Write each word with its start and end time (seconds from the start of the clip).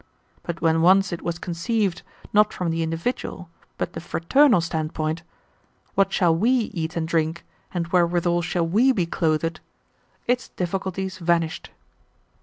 But 0.41 0.61
when 0.61 0.81
once 0.81 1.13
it 1.13 1.21
was 1.21 1.37
conceived, 1.37 2.01
not 2.33 2.51
from 2.51 2.71
the 2.71 2.81
individual, 2.81 3.51
but 3.77 3.93
the 3.93 4.01
fraternal 4.01 4.59
standpoint, 4.59 5.21
'What 5.93 6.11
shall 6.11 6.35
we 6.35 6.49
eat 6.73 6.95
and 6.97 7.07
drink, 7.07 7.45
and 7.71 7.85
wherewithal 7.89 8.41
shall 8.41 8.65
we 8.65 8.91
be 8.93 9.05
clothed?' 9.05 9.59
its 10.25 10.47
difficulties 10.47 11.19
vanished. 11.19 11.69